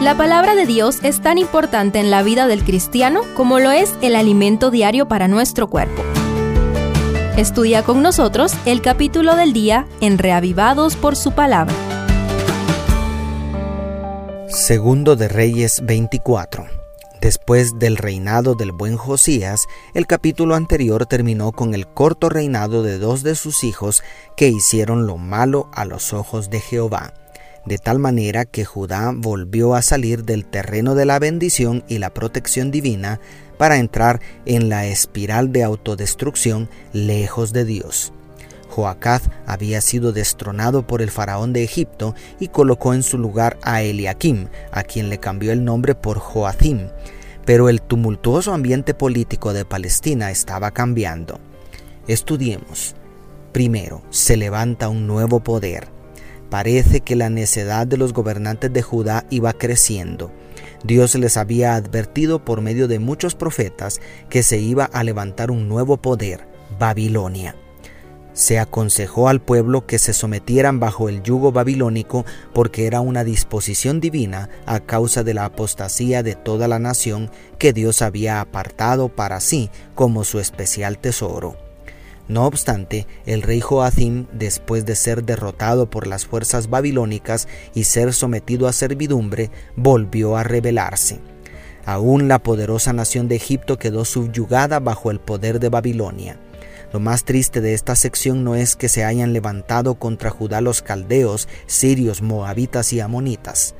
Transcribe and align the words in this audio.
La 0.00 0.14
palabra 0.14 0.54
de 0.54 0.66
Dios 0.66 0.98
es 1.02 1.22
tan 1.22 1.38
importante 1.38 1.98
en 1.98 2.10
la 2.10 2.22
vida 2.22 2.46
del 2.46 2.64
cristiano 2.64 3.22
como 3.34 3.58
lo 3.60 3.70
es 3.70 3.94
el 4.02 4.14
alimento 4.14 4.70
diario 4.70 5.08
para 5.08 5.26
nuestro 5.26 5.68
cuerpo. 5.68 6.02
Estudia 7.38 7.82
con 7.82 8.02
nosotros 8.02 8.52
el 8.66 8.82
capítulo 8.82 9.36
del 9.36 9.54
día 9.54 9.86
en 10.02 10.18
Reavivados 10.18 10.96
por 10.96 11.16
su 11.16 11.32
palabra. 11.32 11.74
Segundo 14.48 15.16
de 15.16 15.28
Reyes 15.28 15.80
24. 15.82 16.66
Después 17.22 17.78
del 17.78 17.96
reinado 17.96 18.54
del 18.54 18.72
buen 18.72 18.98
Josías, 18.98 19.62
el 19.94 20.06
capítulo 20.06 20.56
anterior 20.56 21.06
terminó 21.06 21.52
con 21.52 21.72
el 21.72 21.86
corto 21.86 22.28
reinado 22.28 22.82
de 22.82 22.98
dos 22.98 23.22
de 23.22 23.34
sus 23.34 23.64
hijos 23.64 24.02
que 24.36 24.48
hicieron 24.48 25.06
lo 25.06 25.16
malo 25.16 25.70
a 25.72 25.86
los 25.86 26.12
ojos 26.12 26.50
de 26.50 26.60
Jehová 26.60 27.14
de 27.66 27.78
tal 27.78 27.98
manera 27.98 28.44
que 28.44 28.64
Judá 28.64 29.12
volvió 29.14 29.74
a 29.74 29.82
salir 29.82 30.24
del 30.24 30.46
terreno 30.46 30.94
de 30.94 31.04
la 31.04 31.18
bendición 31.18 31.84
y 31.88 31.98
la 31.98 32.14
protección 32.14 32.70
divina 32.70 33.20
para 33.58 33.78
entrar 33.78 34.20
en 34.44 34.68
la 34.68 34.86
espiral 34.86 35.52
de 35.52 35.64
autodestrucción 35.64 36.68
lejos 36.92 37.52
de 37.52 37.64
Dios. 37.64 38.12
Joacaz 38.68 39.30
había 39.46 39.80
sido 39.80 40.12
destronado 40.12 40.86
por 40.86 41.00
el 41.02 41.10
faraón 41.10 41.52
de 41.52 41.64
Egipto 41.64 42.14
y 42.38 42.48
colocó 42.48 42.94
en 42.94 43.02
su 43.02 43.18
lugar 43.18 43.58
a 43.62 43.82
Eliakim, 43.82 44.48
a 44.70 44.82
quien 44.82 45.08
le 45.08 45.18
cambió 45.18 45.52
el 45.52 45.64
nombre 45.64 45.94
por 45.94 46.18
Joacim, 46.18 46.88
pero 47.44 47.68
el 47.68 47.80
tumultuoso 47.80 48.52
ambiente 48.52 48.92
político 48.92 49.52
de 49.52 49.64
Palestina 49.64 50.30
estaba 50.30 50.72
cambiando. 50.72 51.40
Estudiemos. 52.06 52.94
Primero, 53.52 54.02
se 54.10 54.36
levanta 54.36 54.88
un 54.88 55.06
nuevo 55.06 55.40
poder. 55.40 55.95
Parece 56.50 57.00
que 57.00 57.16
la 57.16 57.28
necedad 57.28 57.86
de 57.86 57.96
los 57.96 58.12
gobernantes 58.12 58.72
de 58.72 58.82
Judá 58.82 59.26
iba 59.30 59.52
creciendo. 59.52 60.30
Dios 60.84 61.14
les 61.16 61.36
había 61.36 61.74
advertido 61.74 62.44
por 62.44 62.60
medio 62.60 62.86
de 62.86 62.98
muchos 62.98 63.34
profetas 63.34 64.00
que 64.30 64.42
se 64.42 64.58
iba 64.58 64.84
a 64.84 65.02
levantar 65.02 65.50
un 65.50 65.68
nuevo 65.68 65.96
poder, 65.96 66.46
Babilonia. 66.78 67.56
Se 68.32 68.58
aconsejó 68.58 69.30
al 69.30 69.40
pueblo 69.40 69.86
que 69.86 69.98
se 69.98 70.12
sometieran 70.12 70.78
bajo 70.78 71.08
el 71.08 71.22
yugo 71.22 71.52
babilónico 71.52 72.26
porque 72.52 72.86
era 72.86 73.00
una 73.00 73.24
disposición 73.24 73.98
divina 73.98 74.50
a 74.66 74.80
causa 74.80 75.24
de 75.24 75.32
la 75.32 75.46
apostasía 75.46 76.22
de 76.22 76.34
toda 76.34 76.68
la 76.68 76.78
nación 76.78 77.30
que 77.58 77.72
Dios 77.72 78.02
había 78.02 78.42
apartado 78.42 79.08
para 79.08 79.40
sí 79.40 79.70
como 79.94 80.22
su 80.22 80.38
especial 80.38 80.98
tesoro. 80.98 81.65
No 82.28 82.46
obstante, 82.46 83.06
el 83.24 83.42
rey 83.42 83.60
Joacim, 83.60 84.26
después 84.32 84.84
de 84.84 84.96
ser 84.96 85.24
derrotado 85.24 85.88
por 85.90 86.06
las 86.06 86.26
fuerzas 86.26 86.68
babilónicas 86.68 87.46
y 87.74 87.84
ser 87.84 88.12
sometido 88.12 88.66
a 88.66 88.72
servidumbre, 88.72 89.50
volvió 89.76 90.36
a 90.36 90.42
rebelarse. 90.42 91.20
Aún 91.84 92.26
la 92.26 92.40
poderosa 92.40 92.92
nación 92.92 93.28
de 93.28 93.36
Egipto 93.36 93.78
quedó 93.78 94.04
subyugada 94.04 94.80
bajo 94.80 95.12
el 95.12 95.20
poder 95.20 95.60
de 95.60 95.68
Babilonia. 95.68 96.36
Lo 96.92 96.98
más 96.98 97.24
triste 97.24 97.60
de 97.60 97.74
esta 97.74 97.94
sección 97.94 98.42
no 98.42 98.56
es 98.56 98.74
que 98.74 98.88
se 98.88 99.04
hayan 99.04 99.32
levantado 99.32 99.94
contra 99.96 100.30
Judá 100.30 100.60
los 100.60 100.82
caldeos, 100.82 101.48
sirios, 101.66 102.22
moabitas 102.22 102.92
y 102.92 103.00
amonitas. 103.00 103.76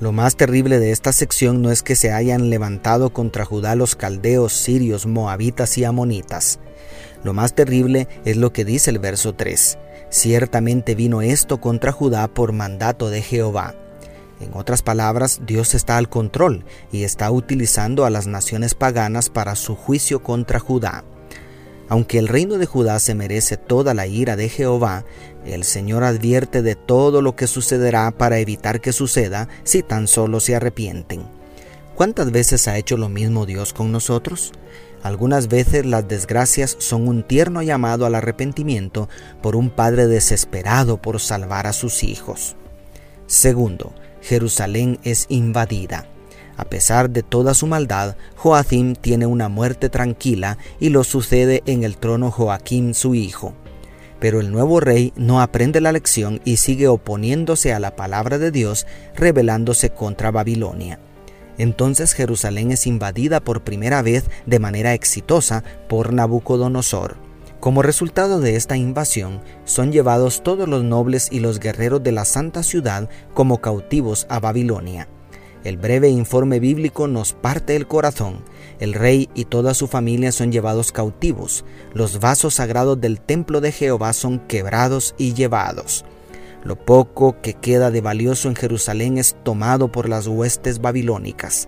Lo 0.00 0.12
más 0.12 0.36
terrible 0.36 0.78
de 0.78 0.92
esta 0.92 1.12
sección 1.12 1.62
no 1.62 1.72
es 1.72 1.82
que 1.82 1.96
se 1.96 2.12
hayan 2.12 2.50
levantado 2.50 3.12
contra 3.12 3.44
Judá 3.44 3.74
los 3.74 3.96
caldeos, 3.96 4.52
sirios, 4.52 5.06
moabitas 5.06 5.76
y 5.78 5.84
amonitas. 5.84 6.60
Lo 7.24 7.32
más 7.32 7.54
terrible 7.54 8.08
es 8.24 8.36
lo 8.36 8.52
que 8.52 8.64
dice 8.64 8.90
el 8.90 8.98
verso 8.98 9.34
3. 9.34 9.78
Ciertamente 10.10 10.94
vino 10.94 11.20
esto 11.22 11.60
contra 11.60 11.92
Judá 11.92 12.28
por 12.28 12.52
mandato 12.52 13.10
de 13.10 13.22
Jehová. 13.22 13.74
En 14.40 14.54
otras 14.54 14.82
palabras, 14.82 15.40
Dios 15.44 15.74
está 15.74 15.96
al 15.96 16.08
control 16.08 16.64
y 16.92 17.02
está 17.02 17.30
utilizando 17.30 18.04
a 18.04 18.10
las 18.10 18.26
naciones 18.26 18.74
paganas 18.74 19.30
para 19.30 19.56
su 19.56 19.74
juicio 19.74 20.22
contra 20.22 20.60
Judá. 20.60 21.04
Aunque 21.88 22.18
el 22.18 22.28
reino 22.28 22.58
de 22.58 22.66
Judá 22.66 23.00
se 23.00 23.14
merece 23.14 23.56
toda 23.56 23.94
la 23.94 24.06
ira 24.06 24.36
de 24.36 24.48
Jehová, 24.48 25.04
el 25.44 25.64
Señor 25.64 26.04
advierte 26.04 26.62
de 26.62 26.76
todo 26.76 27.22
lo 27.22 27.34
que 27.34 27.46
sucederá 27.46 28.10
para 28.10 28.38
evitar 28.38 28.80
que 28.80 28.92
suceda 28.92 29.48
si 29.64 29.82
tan 29.82 30.06
solo 30.06 30.38
se 30.40 30.54
arrepienten. 30.54 31.22
¿Cuántas 31.94 32.30
veces 32.30 32.68
ha 32.68 32.76
hecho 32.76 32.96
lo 32.96 33.08
mismo 33.08 33.46
Dios 33.46 33.72
con 33.72 33.90
nosotros? 33.90 34.52
Algunas 35.02 35.48
veces 35.48 35.86
las 35.86 36.08
desgracias 36.08 36.76
son 36.78 37.06
un 37.06 37.22
tierno 37.22 37.62
llamado 37.62 38.04
al 38.04 38.14
arrepentimiento 38.14 39.08
por 39.42 39.54
un 39.54 39.70
padre 39.70 40.06
desesperado 40.06 41.00
por 41.00 41.20
salvar 41.20 41.66
a 41.66 41.72
sus 41.72 42.02
hijos. 42.02 42.56
Segundo, 43.26 43.92
Jerusalén 44.20 44.98
es 45.04 45.26
invadida. 45.28 46.06
A 46.56 46.64
pesar 46.64 47.10
de 47.10 47.22
toda 47.22 47.54
su 47.54 47.68
maldad, 47.68 48.16
Joacim 48.34 48.96
tiene 48.96 49.26
una 49.26 49.48
muerte 49.48 49.88
tranquila 49.88 50.58
y 50.80 50.88
lo 50.88 51.04
sucede 51.04 51.62
en 51.66 51.84
el 51.84 51.96
trono 51.96 52.32
Joaquín 52.32 52.94
su 52.94 53.14
hijo. 53.14 53.54
Pero 54.18 54.40
el 54.40 54.50
nuevo 54.50 54.80
rey 54.80 55.12
no 55.14 55.40
aprende 55.40 55.80
la 55.80 55.92
lección 55.92 56.40
y 56.44 56.56
sigue 56.56 56.88
oponiéndose 56.88 57.72
a 57.72 57.78
la 57.78 57.94
palabra 57.94 58.38
de 58.38 58.50
Dios, 58.50 58.86
rebelándose 59.14 59.90
contra 59.90 60.32
Babilonia. 60.32 60.98
Entonces 61.58 62.12
Jerusalén 62.14 62.70
es 62.70 62.86
invadida 62.86 63.40
por 63.40 63.62
primera 63.62 64.00
vez 64.02 64.24
de 64.46 64.58
manera 64.58 64.94
exitosa 64.94 65.64
por 65.88 66.12
Nabucodonosor. 66.12 67.16
Como 67.60 67.82
resultado 67.82 68.40
de 68.40 68.54
esta 68.54 68.76
invasión, 68.76 69.40
son 69.64 69.90
llevados 69.90 70.44
todos 70.44 70.68
los 70.68 70.84
nobles 70.84 71.28
y 71.32 71.40
los 71.40 71.58
guerreros 71.58 72.02
de 72.02 72.12
la 72.12 72.24
santa 72.24 72.62
ciudad 72.62 73.10
como 73.34 73.60
cautivos 73.60 74.26
a 74.30 74.38
Babilonia. 74.38 75.08
El 75.64 75.76
breve 75.76 76.08
informe 76.08 76.60
bíblico 76.60 77.08
nos 77.08 77.32
parte 77.32 77.74
el 77.74 77.88
corazón. 77.88 78.44
El 78.78 78.94
rey 78.94 79.28
y 79.34 79.46
toda 79.46 79.74
su 79.74 79.88
familia 79.88 80.30
son 80.30 80.52
llevados 80.52 80.92
cautivos. 80.92 81.64
Los 81.92 82.20
vasos 82.20 82.54
sagrados 82.54 83.00
del 83.00 83.20
templo 83.20 83.60
de 83.60 83.72
Jehová 83.72 84.12
son 84.12 84.38
quebrados 84.38 85.16
y 85.18 85.34
llevados. 85.34 86.04
Lo 86.68 86.76
poco 86.76 87.40
que 87.40 87.54
queda 87.54 87.90
de 87.90 88.02
valioso 88.02 88.46
en 88.46 88.54
Jerusalén 88.54 89.16
es 89.16 89.34
tomado 89.42 89.90
por 89.90 90.06
las 90.06 90.26
huestes 90.26 90.82
babilónicas. 90.82 91.66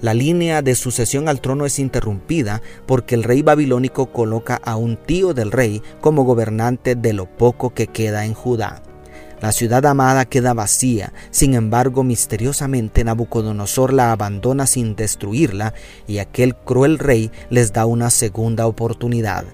La 0.00 0.14
línea 0.14 0.62
de 0.62 0.74
sucesión 0.74 1.28
al 1.28 1.40
trono 1.40 1.64
es 1.64 1.78
interrumpida 1.78 2.60
porque 2.86 3.14
el 3.14 3.22
rey 3.22 3.42
babilónico 3.42 4.06
coloca 4.06 4.56
a 4.64 4.74
un 4.74 4.96
tío 4.96 5.32
del 5.32 5.52
rey 5.52 5.80
como 6.00 6.24
gobernante 6.24 6.96
de 6.96 7.12
lo 7.12 7.26
poco 7.26 7.72
que 7.72 7.86
queda 7.86 8.24
en 8.24 8.34
Judá. 8.34 8.82
La 9.40 9.52
ciudad 9.52 9.86
amada 9.86 10.24
queda 10.24 10.54
vacía, 10.54 11.12
sin 11.30 11.54
embargo 11.54 12.02
misteriosamente 12.02 13.04
Nabucodonosor 13.04 13.92
la 13.92 14.10
abandona 14.10 14.66
sin 14.66 14.96
destruirla 14.96 15.72
y 16.08 16.18
aquel 16.18 16.56
cruel 16.56 16.98
rey 16.98 17.30
les 17.48 17.72
da 17.72 17.86
una 17.86 18.10
segunda 18.10 18.66
oportunidad. 18.66 19.44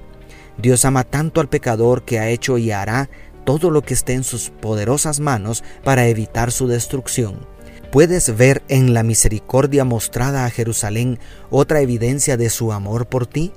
Dios 0.56 0.84
ama 0.84 1.04
tanto 1.04 1.42
al 1.42 1.48
pecador 1.48 2.04
que 2.04 2.18
ha 2.18 2.28
hecho 2.28 2.56
y 2.56 2.70
hará 2.70 3.10
todo 3.44 3.70
lo 3.70 3.82
que 3.82 3.94
esté 3.94 4.14
en 4.14 4.25
sus 4.25 4.50
poderosas 4.50 5.20
manos 5.20 5.62
para 5.84 6.06
evitar 6.08 6.53
su 6.53 6.66
destrucción. 6.66 7.47
¿Puedes 7.91 8.36
ver 8.36 8.62
en 8.69 8.94
la 8.94 9.03
misericordia 9.03 9.84
mostrada 9.84 10.47
a 10.47 10.50
Jerusalén 10.50 11.19
otra 11.50 11.81
evidencia 11.81 12.36
de 12.36 12.48
su 12.48 12.72
amor 12.72 13.06
por 13.06 13.26
ti? 13.26 13.52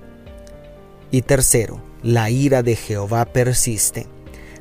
Y 1.09 1.21
tercero, 1.21 1.81
la 2.03 2.29
ira 2.29 2.61
de 2.61 2.75
Jehová 2.75 3.25
persiste. 3.25 4.07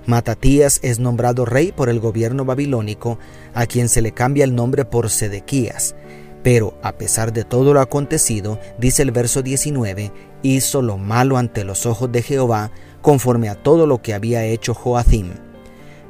Matatías 0.06 0.78
es 0.82 0.98
nombrado 0.98 1.44
rey 1.44 1.72
por 1.72 1.88
el 1.88 1.98
gobierno 1.98 2.44
babilónico, 2.44 3.18
a 3.54 3.66
quien 3.66 3.88
se 3.88 4.02
le 4.02 4.12
cambia 4.12 4.44
el 4.44 4.54
nombre 4.54 4.84
por 4.84 5.10
Sedequías. 5.10 5.96
Pero 6.44 6.78
a 6.82 6.92
pesar 6.92 7.32
de 7.32 7.44
todo 7.44 7.72
lo 7.72 7.80
acontecido, 7.80 8.60
dice 8.78 9.02
el 9.02 9.10
verso 9.12 9.42
19, 9.42 10.12
hizo 10.42 10.82
lo 10.82 10.98
malo 10.98 11.38
ante 11.38 11.64
los 11.64 11.86
ojos 11.86 12.12
de 12.12 12.22
Jehová, 12.22 12.70
conforme 13.04 13.50
a 13.50 13.54
todo 13.54 13.86
lo 13.86 14.00
que 14.00 14.14
había 14.14 14.44
hecho 14.46 14.72
Joacim. 14.72 15.34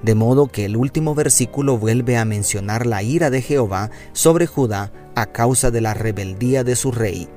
De 0.05 0.15
modo 0.15 0.47
que 0.47 0.65
el 0.65 0.77
último 0.77 1.17
versículo 1.17 1.77
vuelve 1.77 2.17
a 2.17 2.25
mencionar 2.25 2.87
la 2.87 3.03
ira 3.03 3.31
de 3.31 3.43
Jehová 3.43 3.91
sobre 4.13 4.47
Judá 4.47 4.93
a 5.17 5.27
causa 5.27 5.73
de 5.73 5.81
la 5.81 5.95
rebeldía 5.95 6.63
de 6.63 6.77
su 6.77 6.93
rey. 6.93 7.29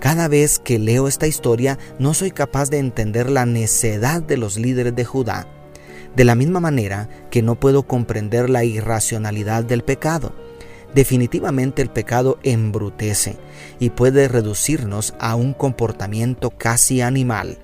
Cada 0.00 0.26
vez 0.26 0.58
que 0.58 0.78
leo 0.78 1.06
esta 1.06 1.26
historia 1.26 1.78
no 1.98 2.14
soy 2.14 2.30
capaz 2.30 2.70
de 2.70 2.78
entender 2.78 3.28
la 3.28 3.44
necedad 3.44 4.22
de 4.22 4.38
los 4.38 4.56
líderes 4.56 4.96
de 4.96 5.04
Judá 5.04 5.46
de 6.16 6.24
la 6.24 6.34
misma 6.34 6.60
manera 6.60 7.08
que 7.30 7.42
no 7.42 7.54
puedo 7.60 7.84
comprender 7.84 8.48
la 8.48 8.64
irracionalidad 8.64 9.64
del 9.64 9.84
pecado. 9.84 10.32
Definitivamente 10.94 11.82
el 11.82 11.90
pecado 11.90 12.38
embrutece 12.42 13.36
y 13.78 13.90
puede 13.90 14.26
reducirnos 14.26 15.14
a 15.20 15.34
un 15.34 15.52
comportamiento 15.52 16.50
casi 16.50 17.02
animal. 17.02 17.58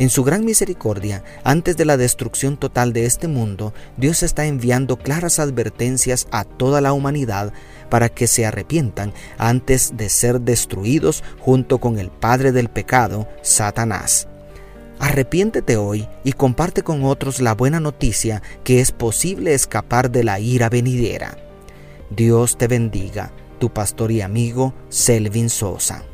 En 0.00 0.08
su 0.08 0.24
gran 0.24 0.46
misericordia, 0.46 1.22
antes 1.44 1.76
de 1.76 1.84
la 1.84 1.98
destrucción 1.98 2.56
total 2.56 2.94
de 2.94 3.04
este 3.04 3.28
mundo, 3.28 3.74
Dios 3.98 4.22
está 4.22 4.46
enviando 4.46 4.96
claras 4.96 5.38
advertencias 5.38 6.26
a 6.30 6.44
toda 6.44 6.80
la 6.80 6.94
humanidad 6.94 7.52
para 7.90 8.08
que 8.08 8.26
se 8.26 8.46
arrepientan 8.46 9.12
antes 9.36 9.98
de 9.98 10.08
ser 10.08 10.40
destruidos 10.40 11.22
junto 11.38 11.80
con 11.80 11.98
el 11.98 12.08
padre 12.08 12.50
del 12.50 12.70
pecado, 12.70 13.28
Satanás. 13.42 14.26
Arrepiéntete 15.00 15.76
hoy 15.76 16.08
y 16.24 16.32
comparte 16.32 16.82
con 16.82 17.04
otros 17.04 17.42
la 17.42 17.54
buena 17.54 17.78
noticia 17.78 18.40
que 18.64 18.80
es 18.80 18.92
posible 18.92 19.52
escapar 19.52 20.10
de 20.10 20.24
la 20.24 20.40
ira 20.40 20.70
venidera. 20.70 21.36
Dios 22.08 22.56
te 22.56 22.68
bendiga, 22.68 23.32
tu 23.58 23.70
pastor 23.70 24.12
y 24.12 24.22
amigo 24.22 24.72
Selvin 24.88 25.50
Sosa. 25.50 26.06